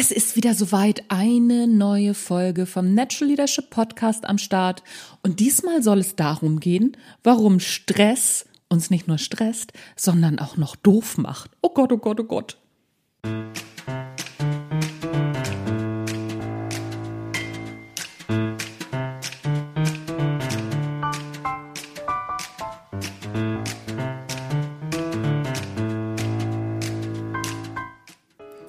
Es 0.00 0.12
ist 0.12 0.36
wieder 0.36 0.54
soweit 0.54 1.02
eine 1.08 1.66
neue 1.66 2.14
Folge 2.14 2.66
vom 2.66 2.94
Natural 2.94 3.30
Leadership 3.30 3.68
Podcast 3.68 4.26
am 4.26 4.38
Start. 4.38 4.84
Und 5.24 5.40
diesmal 5.40 5.82
soll 5.82 5.98
es 5.98 6.14
darum 6.14 6.60
gehen, 6.60 6.96
warum 7.24 7.58
Stress 7.58 8.46
uns 8.68 8.90
nicht 8.90 9.08
nur 9.08 9.18
stresst, 9.18 9.72
sondern 9.96 10.38
auch 10.38 10.56
noch 10.56 10.76
doof 10.76 11.18
macht. 11.18 11.50
Oh 11.62 11.70
Gott, 11.70 11.90
oh 11.90 11.98
Gott, 11.98 12.20
oh 12.20 12.22
Gott. 12.22 12.58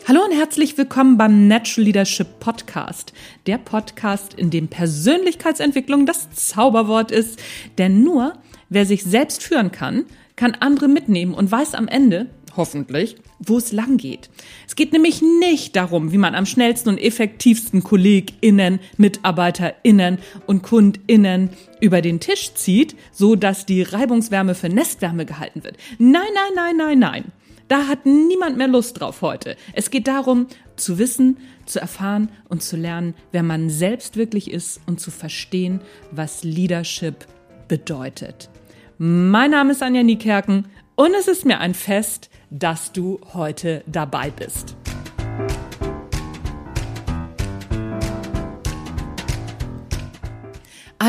Hallo 0.09 0.23
und 0.25 0.31
herzlich 0.31 0.75
willkommen 0.75 1.19
beim 1.19 1.47
Natural 1.47 1.85
Leadership 1.85 2.39
Podcast. 2.39 3.13
Der 3.45 3.59
Podcast, 3.59 4.33
in 4.33 4.49
dem 4.49 4.67
Persönlichkeitsentwicklung 4.67 6.07
das 6.07 6.31
Zauberwort 6.31 7.11
ist. 7.11 7.39
Denn 7.77 8.03
nur 8.03 8.33
wer 8.69 8.87
sich 8.87 9.03
selbst 9.03 9.43
führen 9.43 9.71
kann, 9.71 10.05
kann 10.35 10.57
andere 10.61 10.87
mitnehmen 10.87 11.35
und 11.35 11.51
weiß 11.51 11.75
am 11.75 11.87
Ende, 11.87 12.25
hoffentlich, 12.57 13.17
wo 13.37 13.57
es 13.57 13.71
lang 13.71 13.97
geht. 13.97 14.31
Es 14.67 14.75
geht 14.75 14.93
nämlich 14.93 15.21
nicht 15.21 15.75
darum, 15.75 16.11
wie 16.11 16.17
man 16.17 16.33
am 16.33 16.47
schnellsten 16.47 16.89
und 16.89 16.97
effektivsten 16.97 17.83
KollegInnen, 17.83 18.79
MitarbeiterInnen 18.97 20.17
und 20.47 20.63
KundInnen 20.63 21.51
über 21.81 22.01
den 22.01 22.19
Tisch 22.19 22.55
zieht, 22.55 22.95
so 23.11 23.35
dass 23.35 23.67
die 23.67 23.83
Reibungswärme 23.83 24.55
für 24.55 24.69
Nestwärme 24.69 25.27
gehalten 25.27 25.63
wird. 25.63 25.77
Nein, 25.99 26.23
nein, 26.33 26.55
nein, 26.55 26.77
nein, 26.77 26.97
nein. 26.97 27.23
Da 27.69 27.87
hat 27.87 28.07
niemand 28.07 28.57
mehr 28.57 28.67
Lust 28.67 28.99
drauf 28.99 29.21
heute. 29.21 29.55
Es 29.73 29.91
geht 29.91 30.07
darum, 30.07 30.47
zu 30.75 30.97
wissen, 30.97 31.37
zu 31.67 31.79
erfahren 31.79 32.29
und 32.49 32.63
zu 32.63 32.75
lernen, 32.75 33.13
wer 33.31 33.43
man 33.43 33.69
selbst 33.69 34.17
wirklich 34.17 34.49
ist 34.49 34.81
und 34.87 34.99
zu 34.99 35.11
verstehen, 35.11 35.79
was 36.11 36.43
Leadership 36.43 37.27
bedeutet. 37.67 38.49
Mein 38.97 39.51
Name 39.51 39.71
ist 39.71 39.83
Anja 39.83 40.01
Niekerken 40.01 40.65
und 40.95 41.13
es 41.13 41.27
ist 41.27 41.45
mir 41.45 41.59
ein 41.59 41.75
Fest, 41.75 42.31
dass 42.49 42.91
du 42.91 43.21
heute 43.33 43.83
dabei 43.85 44.31
bist. 44.31 44.75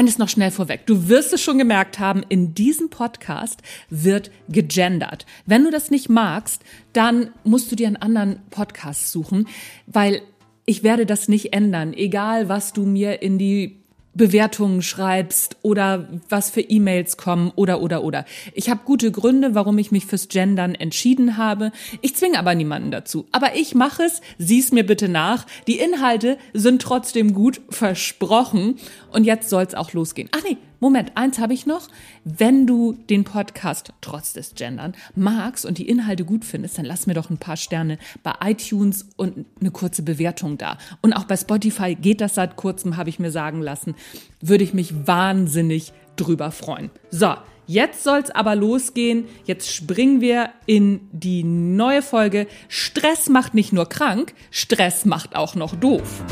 Eines 0.00 0.16
noch 0.16 0.30
schnell 0.30 0.50
vorweg. 0.50 0.86
Du 0.86 1.10
wirst 1.10 1.34
es 1.34 1.42
schon 1.42 1.58
gemerkt 1.58 1.98
haben, 1.98 2.22
in 2.30 2.54
diesem 2.54 2.88
Podcast 2.88 3.60
wird 3.90 4.30
gegendert. 4.48 5.26
Wenn 5.44 5.62
du 5.62 5.70
das 5.70 5.90
nicht 5.90 6.08
magst, 6.08 6.62
dann 6.94 7.34
musst 7.44 7.70
du 7.70 7.76
dir 7.76 7.86
einen 7.86 7.96
anderen 7.96 8.40
Podcast 8.48 9.12
suchen, 9.12 9.46
weil 9.86 10.22
ich 10.64 10.82
werde 10.82 11.04
das 11.04 11.28
nicht 11.28 11.52
ändern, 11.52 11.92
egal 11.92 12.48
was 12.48 12.72
du 12.72 12.86
mir 12.86 13.20
in 13.20 13.36
die 13.36 13.79
Bewertungen 14.14 14.82
schreibst 14.82 15.56
oder 15.62 16.08
was 16.28 16.50
für 16.50 16.60
E-Mails 16.60 17.16
kommen 17.16 17.52
oder 17.54 17.80
oder 17.80 18.02
oder. 18.02 18.24
Ich 18.54 18.68
habe 18.68 18.80
gute 18.84 19.12
Gründe, 19.12 19.54
warum 19.54 19.78
ich 19.78 19.92
mich 19.92 20.06
fürs 20.06 20.28
Gendern 20.28 20.74
entschieden 20.74 21.36
habe. 21.36 21.72
Ich 22.00 22.16
zwinge 22.16 22.38
aber 22.38 22.54
niemanden 22.54 22.90
dazu. 22.90 23.26
Aber 23.32 23.54
ich 23.54 23.74
mache 23.74 24.02
es, 24.02 24.20
sieh's 24.38 24.72
mir 24.72 24.84
bitte 24.84 25.08
nach. 25.08 25.46
Die 25.66 25.78
Inhalte 25.78 26.38
sind 26.52 26.82
trotzdem 26.82 27.34
gut 27.34 27.60
versprochen 27.70 28.76
und 29.12 29.24
jetzt 29.24 29.48
soll's 29.48 29.74
auch 29.74 29.92
losgehen. 29.92 30.28
Ach 30.32 30.42
nee, 30.42 30.56
Moment, 30.80 31.12
eins 31.14 31.38
habe 31.38 31.52
ich 31.52 31.66
noch. 31.66 31.88
Wenn 32.24 32.66
du 32.66 32.94
den 32.94 33.24
Podcast 33.24 33.92
trotz 34.00 34.32
des 34.32 34.54
Gendern 34.54 34.94
magst 35.14 35.66
und 35.66 35.76
die 35.76 35.88
Inhalte 35.88 36.24
gut 36.24 36.44
findest, 36.44 36.78
dann 36.78 36.86
lass 36.86 37.06
mir 37.06 37.14
doch 37.14 37.28
ein 37.28 37.38
paar 37.38 37.58
Sterne 37.58 37.98
bei 38.22 38.32
iTunes 38.42 39.06
und 39.16 39.44
eine 39.60 39.70
kurze 39.70 40.02
Bewertung 40.02 40.56
da. 40.56 40.78
Und 41.02 41.12
auch 41.12 41.24
bei 41.24 41.36
Spotify 41.36 41.94
geht 41.94 42.22
das 42.22 42.34
seit 42.34 42.56
kurzem, 42.56 42.96
habe 42.96 43.10
ich 43.10 43.18
mir 43.18 43.30
sagen 43.30 43.60
lassen. 43.60 43.94
Würde 44.40 44.64
ich 44.64 44.74
mich 44.74 45.06
wahnsinnig 45.06 45.92
drüber 46.16 46.50
freuen. 46.50 46.90
So, 47.10 47.34
Jetzt 47.66 48.02
soll's 48.02 48.32
aber 48.32 48.56
losgehen. 48.56 49.26
Jetzt 49.44 49.72
springen 49.72 50.20
wir 50.20 50.50
in 50.66 51.02
die 51.12 51.44
neue 51.44 52.02
Folge. 52.02 52.48
Stress 52.66 53.28
macht 53.28 53.54
nicht 53.54 53.72
nur 53.72 53.88
krank, 53.88 54.34
Stress 54.50 55.04
macht 55.04 55.36
auch 55.36 55.54
noch 55.54 55.76
doof. 55.76 56.24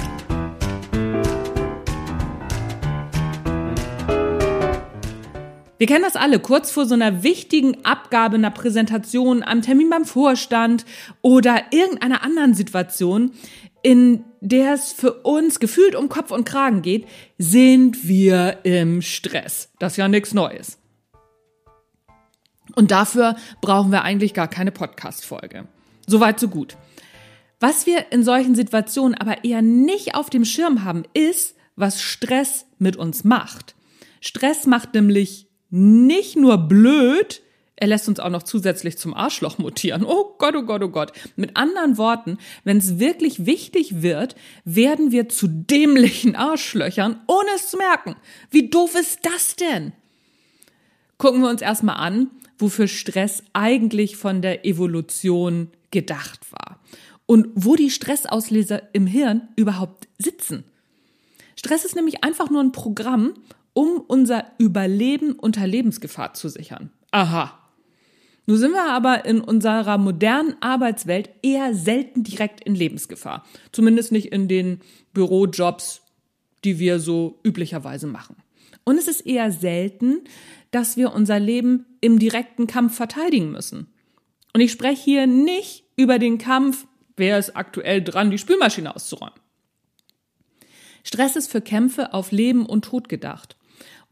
Wir 5.79 5.87
kennen 5.87 6.03
das 6.03 6.17
alle, 6.17 6.41
kurz 6.41 6.73
vor 6.73 6.87
so 6.87 6.95
einer 6.95 7.23
wichtigen 7.23 7.85
Abgabe 7.85 8.35
einer 8.35 8.51
Präsentation, 8.51 9.45
am 9.45 9.63
Termin 9.63 9.89
beim 9.89 10.05
Vorstand 10.05 10.85
oder 11.23 11.63
irgendeiner 11.71 12.23
anderen 12.25 12.55
Situation, 12.55 13.31
in 13.83 14.25
der 14.41 14.75
es 14.75 14.93
für 14.93 15.23
uns 15.23 15.61
gefühlt 15.61 15.95
um 15.95 16.09
Kopf 16.09 16.33
und 16.33 16.45
Kragen 16.45 16.83
geht, 16.83 17.07
sind 17.39 18.09
wir 18.09 18.59
im 18.65 19.03
Stress. 19.03 19.71
Das 19.79 19.93
ist 19.93 19.99
ja 19.99 20.09
nichts 20.09 20.35
Neues. 20.35 20.79
Und 22.75 22.91
dafür 22.91 23.37
brauchen 23.61 23.93
wir 23.93 24.03
eigentlich 24.03 24.35
gar 24.35 24.49
keine 24.49 24.73
Podcast-Folge. 24.73 25.69
Soweit, 26.09 26.41
so 26.41 26.49
gut. 26.49 26.77
Was 27.61 27.87
wir 27.87 28.11
in 28.11 28.25
solchen 28.25 28.57
Situationen 28.57 29.15
aber 29.15 29.45
eher 29.45 29.63
nicht 29.63 30.17
auf 30.17 30.29
dem 30.29 30.45
Schirm 30.45 30.85
haben, 30.85 31.05
ist, 31.15 31.57
was 31.77 32.03
Stress 32.03 32.67
mit 32.79 32.97
uns 32.97 33.23
macht. 33.23 33.77
Stress 34.21 34.67
macht 34.67 34.95
nämlich 34.95 35.48
nicht 35.71 36.37
nur 36.37 36.57
blöd, 36.57 37.43
er 37.81 37.87
lässt 37.87 38.09
uns 38.09 38.19
auch 38.19 38.31
noch 38.31 38.43
zusätzlich 38.43 38.99
zum 38.99 39.15
Arschloch 39.15 39.59
mutieren. 39.59 40.05
Oh 40.05 40.35
Gott, 40.39 40.57
oh 40.57 40.63
Gott, 40.63 40.83
oh 40.83 40.89
Gott. 40.89 41.13
Mit 41.37 41.57
anderen 41.57 41.97
Worten, 41.97 42.39
wenn 42.65 42.79
es 42.79 42.99
wirklich 42.99 43.47
wichtig 43.47 44.03
wird, 44.03 44.35
werden 44.65 45.13
wir 45.13 45.29
zu 45.29 45.47
dämlichen 45.47 46.35
Arschlöchern, 46.35 47.21
ohne 47.29 47.51
es 47.55 47.69
zu 47.69 47.77
merken. 47.77 48.17
Wie 48.51 48.69
doof 48.69 48.97
ist 48.97 49.21
das 49.23 49.55
denn? 49.55 49.93
Gucken 51.19 51.41
wir 51.41 51.49
uns 51.49 51.63
erstmal 51.63 51.97
an, 51.97 52.31
wofür 52.59 52.89
Stress 52.89 53.45
eigentlich 53.53 54.17
von 54.17 54.43
der 54.43 54.65
Evolution 54.67 55.71
gedacht 55.93 56.41
war 56.51 56.81
und 57.27 57.47
wo 57.55 57.77
die 57.77 57.91
Stressausleser 57.91 58.83
im 58.93 59.07
Hirn 59.07 59.49
überhaupt 59.55 60.09
sitzen. 60.19 60.65
Stress 61.55 61.85
ist 61.85 61.95
nämlich 61.95 62.25
einfach 62.25 62.51
nur 62.51 62.63
ein 62.63 62.73
Programm, 62.73 63.35
um 63.79 64.01
unser 64.09 64.45
Überleben 64.59 65.35
unter 65.35 65.65
Lebensgefahr 65.65 66.35
zu 66.35 66.49
sichern. 66.49 66.91
Aha. 67.13 67.57
Nun 68.47 68.57
sind 68.57 68.73
wir 68.73 68.91
aber 68.91 69.25
in 69.25 69.41
unserer 69.41 69.99
modernen 69.99 70.57
Arbeitswelt 70.61 71.31
eher 71.43 71.77
selten 71.77 72.25
direkt 72.25 72.61
in 72.65 72.75
Lebensgefahr. 72.75 73.47
Zumindest 73.71 74.11
nicht 74.11 74.33
in 74.33 74.49
den 74.49 74.81
Bürojobs, 75.15 76.03
die 76.65 76.81
wir 76.81 76.99
so 76.99 77.39
üblicherweise 77.45 78.09
machen. 78.09 78.35
Und 78.83 78.99
es 78.99 79.07
ist 79.07 79.21
eher 79.21 79.53
selten, 79.53 80.25
dass 80.73 80.97
wir 80.97 81.13
unser 81.13 81.39
Leben 81.39 81.87
im 82.01 82.19
direkten 82.19 82.67
Kampf 82.67 82.97
verteidigen 82.97 83.53
müssen. 83.53 83.87
Und 84.55 84.61
ich 84.61 84.73
spreche 84.73 85.05
hier 85.05 85.29
nicht 85.29 85.85
über 85.95 86.19
den 86.19 86.39
Kampf, 86.39 86.89
wer 87.17 87.39
ist 87.39 87.57
aktuell 87.57 88.03
dran, 88.03 88.33
die 88.33 88.39
Spülmaschine 88.39 88.97
auszuräumen. 88.97 89.39
Stress 91.05 91.37
ist 91.37 91.49
für 91.49 91.61
Kämpfe 91.61 92.13
auf 92.13 92.33
Leben 92.33 92.67
und 92.67 92.85
Tod 92.85 93.09
gedacht 93.09 93.55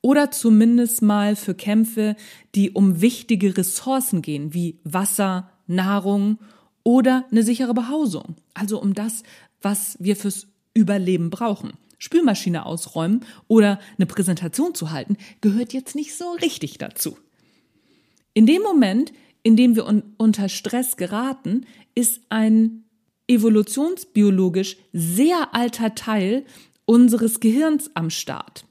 oder 0.00 0.30
zumindest 0.30 1.02
mal 1.02 1.36
für 1.36 1.54
Kämpfe, 1.54 2.16
die 2.54 2.70
um 2.70 3.00
wichtige 3.00 3.56
Ressourcen 3.56 4.22
gehen, 4.22 4.54
wie 4.54 4.78
Wasser, 4.84 5.50
Nahrung 5.66 6.38
oder 6.82 7.24
eine 7.30 7.42
sichere 7.42 7.74
Behausung. 7.74 8.36
Also 8.54 8.80
um 8.80 8.94
das, 8.94 9.22
was 9.62 9.96
wir 9.98 10.16
fürs 10.16 10.46
Überleben 10.74 11.30
brauchen. 11.30 11.72
Spülmaschine 11.98 12.66
ausräumen 12.66 13.24
oder 13.48 13.80
eine 13.96 14.06
Präsentation 14.06 14.74
zu 14.74 14.90
halten, 14.90 15.16
gehört 15.40 15.72
jetzt 15.72 15.96
nicht 15.96 16.14
so 16.14 16.32
richtig 16.42 16.78
dazu. 16.78 17.16
In 18.34 18.46
dem 18.46 18.62
Moment, 18.62 19.12
in 19.42 19.56
dem 19.56 19.76
wir 19.76 19.86
un 19.86 20.02
unter 20.18 20.48
Stress 20.48 20.96
geraten, 20.96 21.64
ist 21.94 22.20
ein 22.28 22.84
evolutionsbiologisch 23.28 24.76
sehr 24.92 25.54
alter 25.54 25.94
Teil 25.94 26.44
unseres 26.84 27.41
Gehirns 27.41 27.91
am 27.94 28.10
Start 28.10 28.66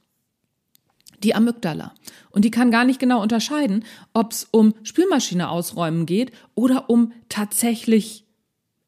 die 1.26 1.36
Amygdala. 1.36 1.94
Und 2.30 2.46
die 2.46 2.52
kann 2.52 2.72
gar 2.72 2.86
nicht 2.86 3.00
genau 3.00 3.22
unterscheiden, 3.22 3.84
ob 4.14 4.32
es 4.32 4.48
um 4.52 4.76
Spülmaschine 4.84 5.50
ausräumen 5.50 6.06
geht 6.06 6.32
oder 6.54 6.90
um 6.90 7.14
tatsächlich 7.28 8.26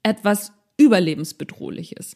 etwas 0.03 0.53
Überlebensbedrohliches. 0.77 2.15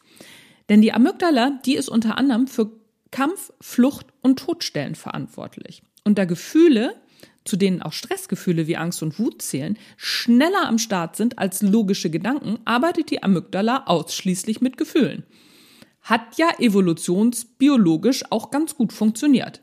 Denn 0.69 0.81
die 0.81 0.93
Amygdala, 0.93 1.59
die 1.65 1.75
ist 1.75 1.89
unter 1.89 2.17
anderem 2.17 2.47
für 2.47 2.71
Kampf, 3.09 3.51
Flucht 3.59 4.05
und 4.21 4.39
Todstellen 4.39 4.95
verantwortlich. 4.95 5.81
Und 6.05 6.17
da 6.17 6.25
Gefühle, 6.25 6.95
zu 7.43 7.57
denen 7.57 7.81
auch 7.81 7.93
Stressgefühle 7.93 8.67
wie 8.67 8.77
Angst 8.77 9.01
und 9.01 9.17
Wut 9.17 9.41
zählen, 9.41 9.77
schneller 9.97 10.67
am 10.67 10.77
Start 10.77 11.15
sind 11.15 11.39
als 11.39 11.63
logische 11.63 12.11
Gedanken, 12.11 12.59
arbeitet 12.65 13.09
die 13.09 13.23
Amygdala 13.23 13.85
ausschließlich 13.87 14.61
mit 14.61 14.77
Gefühlen. 14.77 15.23
Hat 16.01 16.37
ja 16.37 16.49
evolutionsbiologisch 16.59 18.23
auch 18.29 18.51
ganz 18.51 18.75
gut 18.75 18.93
funktioniert. 18.93 19.61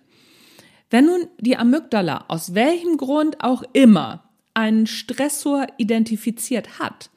Wenn 0.91 1.07
nun 1.07 1.29
die 1.39 1.57
Amygdala 1.57 2.25
aus 2.29 2.55
welchem 2.55 2.97
Grund 2.97 3.43
auch 3.43 3.63
immer 3.73 4.25
einen 4.55 4.87
Stressor 4.87 5.67
identifiziert 5.77 6.79
hat, 6.79 7.11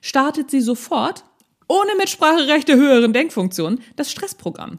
startet 0.00 0.50
sie 0.50 0.60
sofort 0.60 1.24
ohne 1.68 1.94
Mitspracherechte 1.96 2.76
höheren 2.76 3.12
Denkfunktionen, 3.12 3.80
das 3.96 4.10
Stressprogramm. 4.10 4.78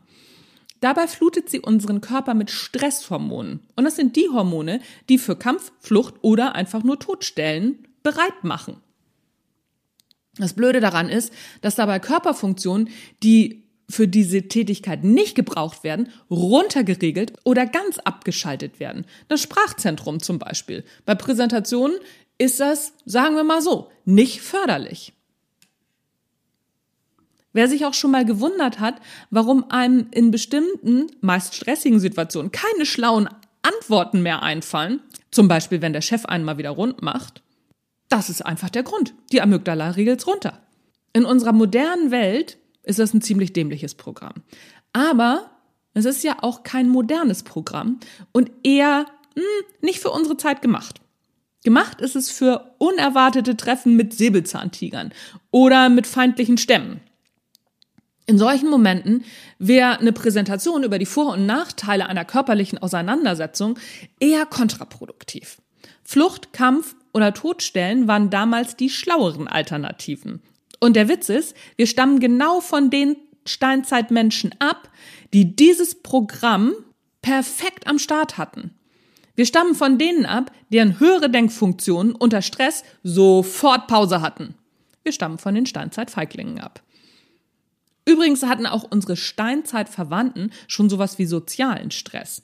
Dabei 0.82 1.08
flutet 1.08 1.50
sie 1.50 1.60
unseren 1.60 2.02
Körper 2.02 2.34
mit 2.34 2.50
Stresshormonen. 2.50 3.60
Und 3.76 3.84
das 3.84 3.96
sind 3.96 4.16
die 4.16 4.30
Hormone, 4.30 4.82
die 5.10 5.18
für 5.18 5.36
Kampf, 5.36 5.72
Flucht 5.80 6.16
oder 6.22 6.56
einfach 6.56 6.84
nur 6.84 7.00
Todstellen 7.00 7.88
bereit 8.02 8.44
machen. 8.44 8.78
Das 10.38 10.54
Blöde 10.54 10.80
daran 10.80 11.10
ist, 11.10 11.34
dass 11.62 11.76
dabei 11.76 12.00
Körperfunktionen, 12.00 12.90
die 13.22 13.69
für 13.90 14.08
diese 14.08 14.48
Tätigkeit 14.48 15.04
nicht 15.04 15.36
gebraucht 15.36 15.84
werden, 15.84 16.10
runtergeregelt 16.30 17.34
oder 17.44 17.66
ganz 17.66 17.98
abgeschaltet 17.98 18.80
werden. 18.80 19.06
Das 19.28 19.42
Sprachzentrum 19.42 20.22
zum 20.22 20.40
Beispiel. 20.40 20.84
Bei 21.06 21.16
Präsentationen 21.16 21.98
ist 22.38 22.60
das, 22.60 22.94
sagen 23.06 23.36
wir 23.36 23.44
mal 23.44 23.62
so, 23.62 23.90
nicht 24.06 24.42
förderlich. 24.42 25.14
Wer 27.52 27.68
sich 27.68 27.86
auch 27.86 27.96
schon 27.96 28.12
mal 28.12 28.26
gewundert 28.26 28.80
hat, 28.80 28.96
warum 29.32 29.70
einem 29.72 30.08
in 30.12 30.30
bestimmten, 30.30 31.08
meist 31.22 31.56
stressigen 31.56 32.00
Situationen 32.00 32.52
keine 32.52 32.86
schlauen 32.86 33.28
Antworten 33.64 34.22
mehr 34.22 34.44
einfallen, 34.44 35.02
zum 35.32 35.48
Beispiel 35.48 35.82
wenn 35.82 35.94
der 35.94 36.02
Chef 36.02 36.26
einen 36.26 36.46
mal 36.46 36.60
wieder 36.60 36.70
rund 36.70 37.02
macht, 37.02 37.42
das 38.08 38.30
ist 38.30 38.46
einfach 38.46 38.70
der 38.70 38.84
Grund. 38.84 39.14
Die 39.32 39.42
Amygdala 39.42 39.92
regelt's 39.92 40.28
runter. 40.28 40.62
In 41.12 41.26
unserer 41.26 41.54
modernen 41.54 42.12
Welt 42.12 42.59
ist 42.90 43.00
das 43.00 43.14
ein 43.14 43.22
ziemlich 43.22 43.54
dämliches 43.54 43.96
Programm. 43.96 44.34
Aber 44.94 45.50
es 45.94 46.06
ist 46.06 46.24
ja 46.24 46.38
auch 46.42 46.64
kein 46.64 46.90
modernes 46.90 47.44
Programm 47.44 48.00
und 48.32 48.52
eher 48.64 49.06
mh, 49.36 49.42
hm, 49.42 49.66
nicht 49.82 50.00
für 50.00 50.12
unsere 50.12 50.38
Zeit 50.38 50.62
gemacht. 50.62 51.00
Gemacht 51.64 52.02
ist 52.02 52.16
es 52.16 52.32
für 52.32 52.74
unerwartete 52.78 53.58
Treffen 53.58 53.96
mit 53.96 54.14
Säbelzahntigern 54.14 55.14
oder 55.52 55.90
mit 55.90 56.08
feindlichen 56.08 56.58
Stämmen. 56.58 57.02
In 58.26 58.38
solchen 58.38 58.70
Momenten 58.70 59.26
wäre 59.58 60.00
eine 60.00 60.14
Präsentation 60.14 60.84
über 60.84 61.00
die 61.00 61.06
Vor- 61.06 61.34
und 61.34 61.46
Nachteile 61.46 62.06
einer 62.08 62.26
körperlichen 62.26 62.78
Auseinandersetzung 62.78 63.78
eher 64.20 64.46
kontraproduktiv. 64.46 65.58
Flucht, 66.04 66.54
Kampf 66.54 66.96
oder 67.14 67.34
Todstellen 67.34 68.08
waren 68.08 68.30
damals 68.30 68.76
die 68.76 68.90
schlaueren 68.90 69.48
Alternativen. 69.48 70.42
Und 70.80 70.96
der 70.96 71.10
Witz 71.10 71.30
ist, 71.30 71.56
wir 71.76 71.88
stammen 71.88 72.20
genau 72.20 72.62
von 72.62 72.90
den 72.90 73.18
Steinzeitmenschen 73.46 74.56
ab, 74.60 74.90
die 75.34 75.56
dieses 75.56 75.96
Programm 76.02 76.74
perfekt 77.22 77.88
am 77.88 78.00
Start 78.00 78.38
hatten. 78.38 78.72
Wir 79.36 79.46
stammen 79.46 79.76
von 79.76 79.98
denen 79.98 80.26
ab, 80.26 80.52
deren 80.70 81.00
höhere 81.00 81.30
Denkfunktionen 81.30 82.14
unter 82.14 82.42
Stress 82.42 82.84
sofort 83.04 83.88
Pause 83.88 84.22
hatten. 84.22 84.56
Wir 85.04 85.12
stammen 85.12 85.38
von 85.38 85.56
den 85.56 85.66
Steinzeitfeiglingen 85.66 86.60
ab. 86.60 86.84
Übrigens 88.06 88.44
hatten 88.44 88.66
auch 88.66 88.84
unsere 88.90 89.16
Steinzeitverwandten 89.16 90.52
schon 90.68 90.90
sowas 90.90 91.20
wie 91.20 91.26
sozialen 91.26 91.92
Stress. 91.92 92.42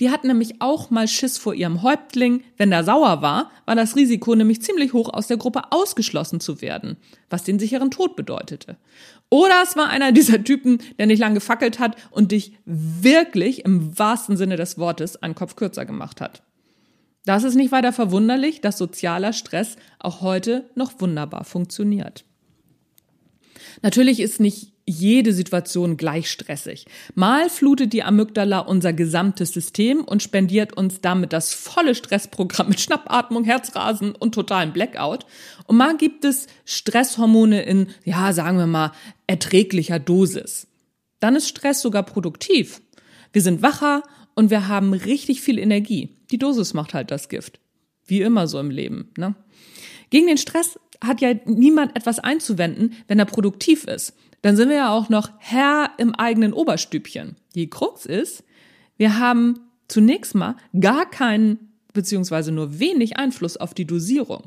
Die 0.00 0.10
hatten 0.10 0.26
nämlich 0.26 0.60
auch 0.60 0.90
mal 0.90 1.08
Schiss 1.08 1.38
vor 1.38 1.54
ihrem 1.54 1.82
Häuptling. 1.82 2.42
Wenn 2.56 2.70
der 2.70 2.84
sauer 2.84 3.22
war, 3.22 3.50
war 3.64 3.74
das 3.74 3.96
Risiko 3.96 4.34
nämlich 4.34 4.62
ziemlich 4.62 4.92
hoch, 4.92 5.08
aus 5.12 5.26
der 5.26 5.38
Gruppe 5.38 5.72
ausgeschlossen 5.72 6.40
zu 6.40 6.60
werden, 6.60 6.96
was 7.30 7.44
den 7.44 7.58
sicheren 7.58 7.90
Tod 7.90 8.16
bedeutete. 8.16 8.76
Oder 9.30 9.62
es 9.62 9.76
war 9.76 9.88
einer 9.88 10.12
dieser 10.12 10.44
Typen, 10.44 10.78
der 10.98 11.06
nicht 11.06 11.18
lang 11.18 11.34
gefackelt 11.34 11.78
hat 11.78 11.96
und 12.10 12.32
dich 12.32 12.52
wirklich 12.64 13.64
im 13.64 13.98
wahrsten 13.98 14.36
Sinne 14.36 14.56
des 14.56 14.78
Wortes 14.78 15.22
einen 15.22 15.34
Kopf 15.34 15.56
kürzer 15.56 15.84
gemacht 15.86 16.20
hat. 16.20 16.42
Das 17.24 17.42
ist 17.42 17.56
nicht 17.56 17.72
weiter 17.72 17.92
verwunderlich, 17.92 18.60
dass 18.60 18.78
sozialer 18.78 19.32
Stress 19.32 19.76
auch 19.98 20.20
heute 20.20 20.70
noch 20.76 21.00
wunderbar 21.00 21.44
funktioniert. 21.44 22.24
Natürlich 23.82 24.20
ist 24.20 24.40
nicht 24.40 24.75
jede 24.86 25.32
Situation 25.32 25.96
gleich 25.96 26.30
stressig. 26.30 26.86
Mal 27.14 27.50
flutet 27.50 27.92
die 27.92 28.04
Amygdala 28.04 28.60
unser 28.60 28.92
gesamtes 28.92 29.52
System 29.52 30.04
und 30.04 30.22
spendiert 30.22 30.76
uns 30.76 31.00
damit 31.00 31.32
das 31.32 31.52
volle 31.52 31.96
Stressprogramm 31.96 32.68
mit 32.68 32.80
Schnappatmung, 32.80 33.44
Herzrasen 33.44 34.14
und 34.14 34.34
totalen 34.34 34.72
Blackout. 34.72 35.26
Und 35.66 35.76
mal 35.76 35.96
gibt 35.96 36.24
es 36.24 36.46
Stresshormone 36.64 37.62
in, 37.62 37.88
ja, 38.04 38.32
sagen 38.32 38.58
wir 38.58 38.66
mal, 38.66 38.92
erträglicher 39.26 39.98
Dosis. 39.98 40.68
Dann 41.18 41.34
ist 41.34 41.48
Stress 41.48 41.82
sogar 41.82 42.04
produktiv. 42.04 42.80
Wir 43.32 43.42
sind 43.42 43.62
wacher 43.62 44.02
und 44.34 44.50
wir 44.50 44.68
haben 44.68 44.92
richtig 44.92 45.40
viel 45.40 45.58
Energie. 45.58 46.10
Die 46.30 46.38
Dosis 46.38 46.74
macht 46.74 46.94
halt 46.94 47.10
das 47.10 47.28
Gift. 47.28 47.58
Wie 48.06 48.20
immer 48.20 48.46
so 48.46 48.60
im 48.60 48.70
Leben, 48.70 49.10
ne? 49.16 49.34
Gegen 50.10 50.28
den 50.28 50.38
Stress 50.38 50.78
hat 51.02 51.20
ja 51.20 51.34
niemand 51.44 51.96
etwas 51.96 52.18
einzuwenden, 52.18 52.94
wenn 53.08 53.18
er 53.18 53.24
produktiv 53.26 53.84
ist 53.84 54.14
dann 54.46 54.56
sind 54.56 54.68
wir 54.68 54.76
ja 54.76 54.90
auch 54.90 55.08
noch 55.08 55.30
Herr 55.38 55.90
im 55.98 56.14
eigenen 56.14 56.52
Oberstübchen. 56.52 57.34
Die 57.56 57.68
Krux 57.68 58.06
ist, 58.06 58.44
wir 58.96 59.18
haben 59.18 59.58
zunächst 59.88 60.36
mal 60.36 60.54
gar 60.78 61.10
keinen 61.10 61.72
beziehungsweise 61.92 62.52
nur 62.52 62.78
wenig 62.78 63.16
Einfluss 63.16 63.56
auf 63.56 63.74
die 63.74 63.86
Dosierung. 63.86 64.44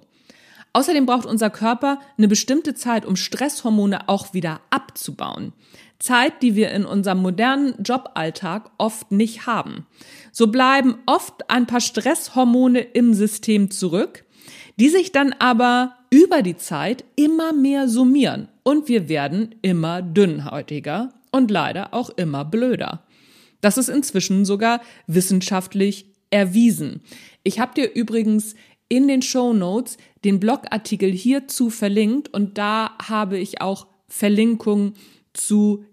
Außerdem 0.72 1.06
braucht 1.06 1.25
unser 1.25 1.50
Körper 1.50 2.00
eine 2.18 2.30
bestimmte 2.30 2.75
Zeit, 2.75 3.06
um 3.06 3.18
Stresshormone 3.18 4.07
auch 4.07 4.34
wieder 4.34 4.62
abzubauen. 4.69 5.52
Zeit, 6.00 6.44
die 6.44 6.56
wir 6.56 6.72
in 6.72 6.86
unserem 6.86 7.22
modernen 7.22 7.74
Joballtag 7.84 8.72
oft 8.78 9.12
nicht 9.12 9.48
haben. 9.48 9.86
So 10.31 10.48
bleiben 10.48 10.95
oft 11.07 11.50
ein 11.50 11.68
paar 11.68 11.81
Stresshormone 11.81 12.80
im 12.80 13.13
System 13.13 13.69
zurück, 13.69 14.24
die 14.78 14.88
sich 14.88 15.12
dann 15.12 15.34
aber 15.40 15.95
über 16.09 16.41
die 16.41 16.57
Zeit 16.57 17.03
immer 17.15 17.53
mehr 17.53 17.88
summieren 17.88 18.47
und 18.63 18.88
wir 18.88 19.09
werden 19.09 19.56
immer 19.61 20.01
dünnhäutiger 20.01 21.13
und 21.31 21.51
leider 21.51 21.94
auch 21.94 22.09
immer 22.09 22.45
blöder. 22.45 23.03
Das 23.61 23.77
ist 23.77 23.89
inzwischen 23.89 24.45
sogar 24.45 24.81
wissenschaftlich 25.07 26.06
erwiesen. 26.29 27.01
Ich 27.44 27.59
habe 27.59 27.73
dir 27.73 27.94
übrigens 27.94 28.56
in 28.88 29.07
den 29.07 29.21
Show 29.21 29.53
Notes 29.53 29.97
den 30.23 30.39
Blogartikel 30.39 31.11
hierzu 31.11 31.69
verlinkt 31.69 32.33
und 32.33 32.57
da 32.57 32.97
habe 33.07 33.38
ich 33.38 33.61
auch 33.61 33.88
Verlinkungen 34.07 34.94
zu 35.33 35.85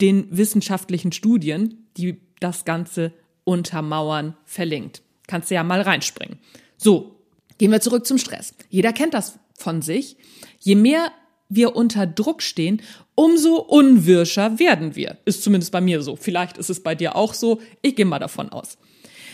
den 0.00 0.26
wissenschaftlichen 0.30 1.12
Studien, 1.12 1.88
die 1.96 2.20
das 2.40 2.64
Ganze 2.64 3.12
untermauern, 3.44 4.36
verlinkt. 4.44 5.02
Kannst 5.26 5.50
du 5.50 5.54
ja 5.54 5.62
mal 5.62 5.82
reinspringen. 5.82 6.38
So, 6.78 7.20
Gehen 7.60 7.72
wir 7.72 7.82
zurück 7.82 8.06
zum 8.06 8.16
Stress. 8.16 8.54
Jeder 8.70 8.94
kennt 8.94 9.12
das 9.12 9.38
von 9.60 9.82
sich. 9.82 10.16
Je 10.58 10.74
mehr 10.74 11.12
wir 11.48 11.76
unter 11.76 12.06
Druck 12.06 12.42
stehen, 12.42 12.80
umso 13.14 13.56
unwirscher 13.56 14.58
werden 14.58 14.96
wir. 14.96 15.18
Ist 15.24 15.42
zumindest 15.42 15.72
bei 15.72 15.80
mir 15.80 16.02
so. 16.02 16.16
Vielleicht 16.16 16.58
ist 16.58 16.70
es 16.70 16.82
bei 16.82 16.94
dir 16.94 17.16
auch 17.16 17.34
so. 17.34 17.60
Ich 17.82 17.96
gehe 17.96 18.06
mal 18.06 18.18
davon 18.18 18.50
aus. 18.50 18.78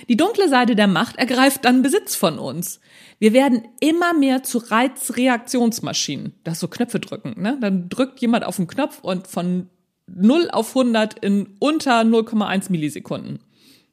Die 0.09 0.17
dunkle 0.17 0.49
Seite 0.49 0.77
der 0.77 0.89
Macht 0.89 1.17
ergreift 1.17 1.65
dann 1.65 1.83
Besitz 1.83 2.15
von 2.15 2.39
uns. 2.39 2.81
Wir 3.19 3.33
werden 3.33 3.67
immer 3.81 4.15
mehr 4.15 4.43
zu 4.43 4.59
Reizreaktionsmaschinen. 4.59 6.35
Das 6.45 6.61
so 6.61 6.69
Knöpfe 6.69 7.01
drücken, 7.01 7.41
ne? 7.41 7.59
Dann 7.61 7.89
drückt 7.89 8.21
jemand 8.21 8.45
auf 8.45 8.57
den 8.57 8.67
Knopf 8.67 9.01
und 9.03 9.27
von 9.27 9.69
0 10.07 10.51
auf 10.51 10.77
100 10.77 11.19
in 11.21 11.57
unter 11.59 12.01
0,1 12.01 12.71
Millisekunden. 12.71 13.41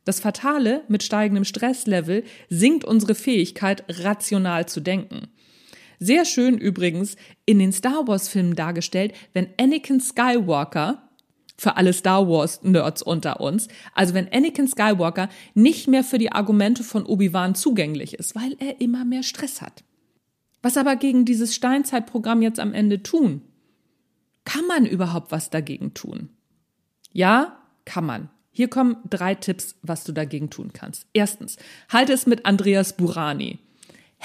Das 0.05 0.19
Fatale, 0.19 0.83
mit 0.89 1.01
steigendem 1.03 1.45
Stresslevel 1.45 2.23
sinkt 2.49 2.83
unsere 2.83 3.15
Fähigkeit, 3.15 3.85
rational 3.87 4.67
zu 4.67 4.81
denken. 4.81 5.29
Sehr 6.03 6.25
schön 6.25 6.57
übrigens 6.57 7.15
in 7.45 7.59
den 7.59 7.71
Star 7.71 8.05
Wars-Filmen 8.09 8.55
dargestellt, 8.55 9.13
wenn 9.31 9.47
Anakin 9.57 10.01
Skywalker, 10.01 11.09
für 11.57 11.77
alle 11.77 11.93
Star 11.93 12.27
Wars-Nerds 12.27 13.01
unter 13.01 13.39
uns, 13.39 13.69
also 13.93 14.13
wenn 14.13 14.27
Anakin 14.33 14.67
Skywalker 14.67 15.29
nicht 15.53 15.87
mehr 15.87 16.03
für 16.03 16.17
die 16.17 16.33
Argumente 16.33 16.83
von 16.83 17.05
Obi-Wan 17.05 17.55
zugänglich 17.55 18.15
ist, 18.15 18.35
weil 18.35 18.53
er 18.59 18.81
immer 18.81 19.05
mehr 19.05 19.23
Stress 19.23 19.61
hat. 19.61 19.85
Was 20.61 20.75
aber 20.75 20.97
gegen 20.97 21.23
dieses 21.23 21.55
Steinzeitprogramm 21.55 22.41
jetzt 22.41 22.59
am 22.59 22.73
Ende 22.73 23.01
tun? 23.01 23.41
Kann 24.43 24.67
man 24.67 24.85
überhaupt 24.85 25.31
was 25.31 25.51
dagegen 25.51 25.93
tun? 25.93 26.27
Ja, 27.13 27.59
kann 27.85 28.05
man. 28.05 28.29
Hier 28.51 28.67
kommen 28.67 28.97
drei 29.09 29.35
Tipps, 29.35 29.77
was 29.83 30.03
du 30.03 30.11
dagegen 30.11 30.49
tun 30.49 30.71
kannst. 30.73 31.07
Erstens, 31.13 31.55
halte 31.87 32.11
es 32.11 32.25
mit 32.25 32.45
Andreas 32.45 32.97
Burani. 32.97 33.59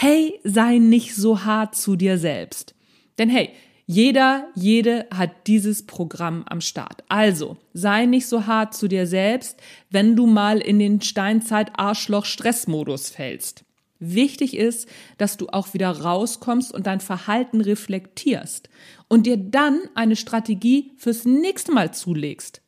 Hey, 0.00 0.38
sei 0.44 0.78
nicht 0.78 1.16
so 1.16 1.42
hart 1.42 1.74
zu 1.74 1.96
dir 1.96 2.18
selbst. 2.18 2.76
Denn 3.18 3.28
hey, 3.28 3.50
jeder, 3.84 4.46
jede 4.54 5.08
hat 5.12 5.48
dieses 5.48 5.86
Programm 5.86 6.44
am 6.48 6.60
Start. 6.60 7.02
Also, 7.08 7.56
sei 7.72 8.06
nicht 8.06 8.28
so 8.28 8.46
hart 8.46 8.74
zu 8.74 8.86
dir 8.86 9.08
selbst, 9.08 9.58
wenn 9.90 10.14
du 10.14 10.28
mal 10.28 10.58
in 10.58 10.78
den 10.78 11.00
Steinzeit-Arschloch-Stressmodus 11.00 13.10
fällst. 13.10 13.64
Wichtig 13.98 14.56
ist, 14.56 14.88
dass 15.16 15.36
du 15.36 15.48
auch 15.48 15.74
wieder 15.74 15.90
rauskommst 15.90 16.72
und 16.72 16.86
dein 16.86 17.00
Verhalten 17.00 17.60
reflektierst 17.60 18.68
und 19.08 19.26
dir 19.26 19.36
dann 19.36 19.80
eine 19.96 20.14
Strategie 20.14 20.92
fürs 20.96 21.24
nächste 21.24 21.72
Mal 21.72 21.92
zulegst 21.92 22.62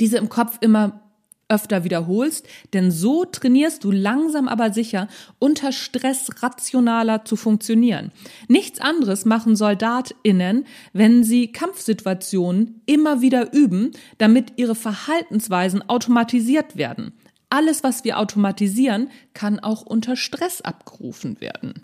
diese 0.00 0.16
im 0.16 0.28
Kopf 0.28 0.58
immer 0.60 1.09
öfter 1.50 1.84
wiederholst, 1.84 2.46
denn 2.72 2.90
so 2.90 3.24
trainierst 3.24 3.84
du 3.84 3.90
langsam 3.90 4.48
aber 4.48 4.72
sicher, 4.72 5.08
unter 5.38 5.72
Stress 5.72 6.42
rationaler 6.42 7.24
zu 7.24 7.36
funktionieren. 7.36 8.12
Nichts 8.48 8.80
anderes 8.80 9.24
machen 9.24 9.56
SoldatInnen, 9.56 10.66
wenn 10.92 11.24
sie 11.24 11.52
Kampfsituationen 11.52 12.80
immer 12.86 13.20
wieder 13.20 13.52
üben, 13.52 13.92
damit 14.18 14.54
ihre 14.56 14.74
Verhaltensweisen 14.74 15.88
automatisiert 15.88 16.76
werden. 16.76 17.12
Alles, 17.50 17.82
was 17.82 18.04
wir 18.04 18.18
automatisieren, 18.18 19.10
kann 19.34 19.58
auch 19.58 19.82
unter 19.82 20.14
Stress 20.16 20.60
abgerufen 20.60 21.40
werden. 21.40 21.82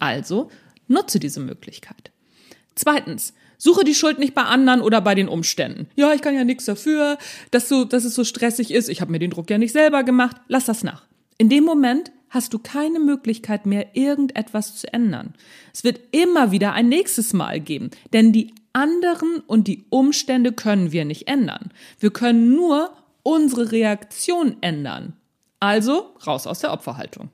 Also 0.00 0.50
nutze 0.88 1.20
diese 1.20 1.40
Möglichkeit. 1.40 2.13
Zweitens, 2.74 3.34
Suche 3.64 3.84
die 3.84 3.94
Schuld 3.94 4.18
nicht 4.18 4.34
bei 4.34 4.42
anderen 4.42 4.82
oder 4.82 5.00
bei 5.00 5.14
den 5.14 5.28
Umständen. 5.28 5.86
Ja, 5.94 6.12
ich 6.12 6.22
kann 6.22 6.34
ja 6.34 6.44
nichts 6.44 6.64
dafür, 6.64 7.18
dass, 7.50 7.68
so, 7.68 7.84
dass 7.84 8.04
es 8.04 8.14
so 8.14 8.24
stressig 8.24 8.70
ist. 8.72 8.88
Ich 8.88 9.00
habe 9.00 9.12
mir 9.12 9.18
den 9.18 9.30
Druck 9.30 9.48
ja 9.48 9.58
nicht 9.58 9.72
selber 9.72 10.02
gemacht. 10.04 10.36
Lass 10.48 10.64
das 10.64 10.82
nach. 10.82 11.04
In 11.38 11.48
dem 11.48 11.64
Moment 11.64 12.12
hast 12.30 12.52
du 12.52 12.58
keine 12.58 12.98
Möglichkeit 12.98 13.64
mehr, 13.64 13.94
irgendetwas 13.94 14.76
zu 14.76 14.92
ändern. 14.92 15.34
Es 15.72 15.84
wird 15.84 16.00
immer 16.10 16.50
wieder 16.50 16.72
ein 16.72 16.88
nächstes 16.88 17.32
Mal 17.32 17.60
geben, 17.60 17.90
denn 18.12 18.32
die 18.32 18.52
anderen 18.72 19.42
und 19.46 19.68
die 19.68 19.84
Umstände 19.88 20.52
können 20.52 20.90
wir 20.90 21.04
nicht 21.04 21.28
ändern. 21.28 21.70
Wir 22.00 22.10
können 22.10 22.54
nur 22.54 22.90
unsere 23.22 23.70
Reaktion 23.70 24.56
ändern. 24.62 25.14
Also 25.60 26.14
raus 26.26 26.46
aus 26.46 26.58
der 26.58 26.72
Opferhaltung. 26.72 27.30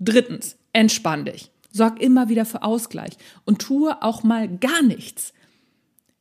Drittens, 0.00 0.56
entspann 0.72 1.24
dich. 1.24 1.51
Sorg 1.72 2.00
immer 2.00 2.28
wieder 2.28 2.44
für 2.44 2.62
Ausgleich 2.62 3.14
und 3.44 3.60
tue 3.60 4.02
auch 4.02 4.22
mal 4.22 4.48
gar 4.48 4.82
nichts. 4.82 5.32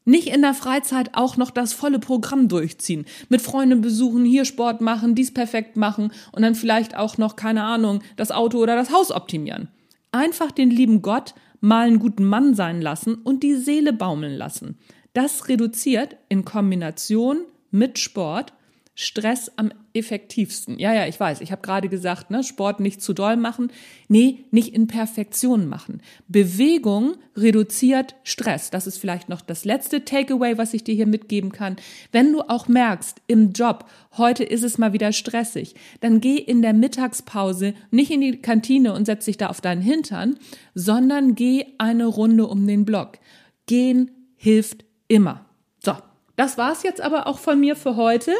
Nicht 0.04 0.28
in 0.28 0.42
der 0.42 0.56
Freizeit 0.56 1.12
auch 1.14 1.38
noch 1.38 1.52
das 1.52 1.74
volle 1.74 2.00
Programm 2.00 2.48
durchziehen. 2.48 3.06
Mit 3.30 3.42
Freunden 3.42 3.82
besuchen, 3.82 4.26
hier 4.26 4.46
Sport 4.46 4.82
machen, 4.82 5.14
dies 5.14 5.32
perfekt 5.32 5.78
machen 5.78 6.12
und 6.32 6.42
dann 6.42 6.56
vielleicht 6.56 6.98
auch 6.98 7.18
noch, 7.20 7.36
keine 7.36 7.64
Ahnung, 7.64 8.02
das 8.16 8.32
Auto 8.32 8.58
oder 8.58 8.76
das 8.76 8.92
Haus 8.92 9.12
optimieren. 9.12 9.68
Einfach 10.12 10.52
den 10.52 10.72
lieben 10.72 11.04
Gott 11.04 11.36
mal 11.60 11.86
einen 11.86 12.00
guten 12.00 12.26
Mann 12.26 12.56
sein 12.56 12.82
lassen 12.82 13.16
und 13.16 13.44
die 13.44 13.54
Seele 13.54 13.94
baumeln 13.94 14.36
lassen. 14.36 14.80
Das 15.14 15.48
reduziert 15.48 16.16
in 16.30 16.46
Kombination 16.46 17.42
mit 17.70 18.00
Sport 18.00 18.54
Stress 19.02 19.52
am 19.56 19.72
effektivsten. 19.94 20.78
Ja, 20.78 20.94
ja, 20.94 21.08
ich 21.08 21.20
weiß, 21.20 21.42
ich 21.42 21.52
habe 21.52 21.64
gerade 21.64 21.90
gesagt, 21.90 22.30
ne, 22.30 22.44
Sport 22.44 22.80
nicht 22.80 23.02
zu 23.02 23.14
doll 23.14 23.36
machen. 23.36 23.72
Nee, 24.08 24.46
nicht 24.52 24.76
in 24.76 24.86
Perfektion 24.86 25.68
machen. 25.68 26.04
Bewegung 26.28 27.16
reduziert 27.36 28.14
Stress. 28.24 28.70
Das 28.70 28.86
ist 28.86 29.00
vielleicht 29.00 29.28
noch 29.28 29.42
das 29.42 29.66
letzte 29.66 30.06
Takeaway, 30.06 30.60
was 30.60 30.76
ich 30.76 30.84
dir 30.84 30.94
hier 30.94 31.08
mitgeben 31.08 31.52
kann. 31.52 31.78
Wenn 32.12 32.32
du 32.32 32.42
auch 32.42 32.68
merkst, 32.68 33.24
im 33.26 33.54
Job, 33.54 33.86
heute 34.18 34.44
ist 34.44 34.64
es 34.64 34.78
mal 34.78 34.94
wieder 34.94 35.14
stressig, 35.14 35.74
dann 36.02 36.22
geh 36.22 36.36
in 36.36 36.62
der 36.62 36.74
Mittagspause 36.74 37.74
nicht 37.90 38.12
in 38.12 38.22
die 38.22 38.40
Kantine 38.40 38.94
und 38.94 39.06
setz 39.06 39.26
dich 39.26 39.38
da 39.38 39.48
auf 39.48 39.62
deinen 39.62 39.82
Hintern, 39.82 40.38
sondern 40.76 41.34
geh 41.34 41.66
eine 41.80 42.06
Runde 42.06 42.46
um 42.46 42.68
den 42.68 42.86
Block. 42.86 43.18
Gehen 43.66 44.12
hilft 44.36 44.86
immer. 45.08 45.46
So, 45.84 45.94
das 46.36 46.60
war's 46.60 46.84
jetzt 46.84 47.02
aber 47.02 47.26
auch 47.26 47.40
von 47.40 47.60
mir 47.60 47.76
für 47.76 47.96
heute. 47.96 48.32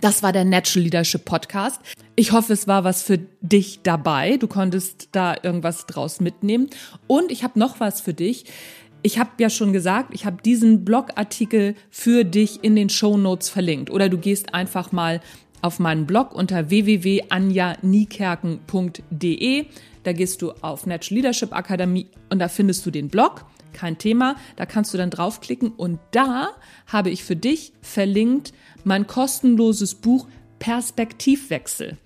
Das 0.00 0.22
war 0.22 0.32
der 0.32 0.44
Natural 0.44 0.84
Leadership 0.84 1.24
Podcast. 1.24 1.80
Ich 2.16 2.32
hoffe, 2.32 2.52
es 2.52 2.68
war 2.68 2.84
was 2.84 3.02
für 3.02 3.16
dich 3.40 3.80
dabei. 3.82 4.36
Du 4.36 4.46
konntest 4.46 5.08
da 5.12 5.34
irgendwas 5.42 5.86
draus 5.86 6.20
mitnehmen. 6.20 6.68
Und 7.06 7.32
ich 7.32 7.42
habe 7.42 7.58
noch 7.58 7.80
was 7.80 8.02
für 8.02 8.12
dich. 8.12 8.44
Ich 9.02 9.18
habe 9.18 9.30
ja 9.38 9.48
schon 9.48 9.72
gesagt, 9.72 10.10
ich 10.12 10.26
habe 10.26 10.42
diesen 10.42 10.84
Blogartikel 10.84 11.76
für 11.90 12.24
dich 12.24 12.62
in 12.62 12.76
den 12.76 12.90
Show 12.90 13.16
Notes 13.16 13.48
verlinkt. 13.48 13.90
Oder 13.90 14.10
du 14.10 14.18
gehst 14.18 14.52
einfach 14.52 14.92
mal 14.92 15.22
auf 15.62 15.78
meinen 15.78 16.06
Blog 16.06 16.34
unter 16.34 16.68
www.anjaniekerken.de. 16.68 19.66
Da 20.02 20.12
gehst 20.12 20.42
du 20.42 20.52
auf 20.60 20.84
Natural 20.86 21.16
Leadership 21.16 21.54
Akademie 21.54 22.08
und 22.28 22.38
da 22.38 22.48
findest 22.48 22.84
du 22.84 22.90
den 22.90 23.08
Blog. 23.08 23.46
Kein 23.72 23.96
Thema. 23.98 24.36
Da 24.56 24.66
kannst 24.66 24.92
du 24.92 24.98
dann 24.98 25.08
draufklicken 25.10 25.70
und 25.70 26.00
da 26.10 26.50
habe 26.86 27.08
ich 27.10 27.24
für 27.24 27.36
dich 27.36 27.72
verlinkt 27.80 28.52
mein 28.86 29.06
kostenloses 29.06 29.96
Buch 29.96 30.26
Perspektivwechsel. 30.60 31.98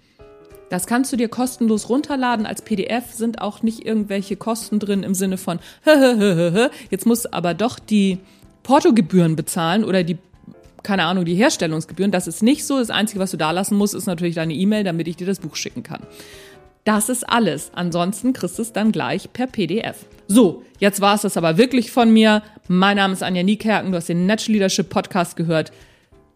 Das 0.70 0.86
kannst 0.86 1.12
du 1.12 1.16
dir 1.16 1.28
kostenlos 1.28 1.88
runterladen 1.88 2.46
als 2.46 2.62
PDF, 2.62 3.12
sind 3.12 3.40
auch 3.40 3.62
nicht 3.62 3.84
irgendwelche 3.84 4.36
Kosten 4.36 4.78
drin 4.78 5.02
im 5.02 5.14
Sinne 5.14 5.36
von, 5.36 5.58
jetzt 6.90 7.06
musst 7.06 7.26
du 7.26 7.32
aber 7.32 7.54
doch 7.54 7.78
die 7.78 8.18
Portogebühren 8.62 9.36
bezahlen 9.36 9.84
oder 9.84 10.04
die, 10.04 10.16
keine 10.82 11.04
Ahnung, 11.04 11.24
die 11.24 11.34
Herstellungsgebühren. 11.34 12.12
Das 12.12 12.26
ist 12.26 12.42
nicht 12.42 12.64
so. 12.64 12.78
Das 12.78 12.90
Einzige, 12.90 13.20
was 13.20 13.32
du 13.32 13.36
da 13.36 13.50
lassen 13.50 13.76
musst, 13.76 13.94
ist 13.94 14.06
natürlich 14.06 14.36
deine 14.36 14.54
E-Mail, 14.54 14.84
damit 14.84 15.08
ich 15.08 15.16
dir 15.16 15.26
das 15.26 15.40
Buch 15.40 15.56
schicken 15.56 15.82
kann. 15.82 16.00
Das 16.84 17.08
ist 17.08 17.28
alles. 17.28 17.72
Ansonsten 17.74 18.32
kriegst 18.32 18.58
du 18.58 18.62
es 18.62 18.72
dann 18.72 18.92
gleich 18.92 19.32
per 19.32 19.48
PDF. 19.48 20.06
So, 20.28 20.62
jetzt 20.78 21.00
war 21.00 21.16
es 21.16 21.22
das 21.22 21.36
aber 21.36 21.58
wirklich 21.58 21.90
von 21.90 22.10
mir. 22.10 22.42
Mein 22.68 22.96
Name 22.96 23.12
ist 23.12 23.22
Anja 23.22 23.42
Niekerken. 23.42 23.90
Du 23.90 23.96
hast 23.96 24.08
den 24.08 24.26
Natural 24.26 24.54
Leadership 24.54 24.88
Podcast 24.88 25.36
gehört. 25.36 25.72